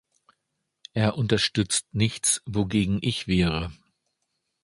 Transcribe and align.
Er 0.93 1.15
unterstützt 1.15 1.85
nichts, 1.93 2.41
wogegen 2.47 2.97
ich 3.03 3.27
wäre. 3.27 3.71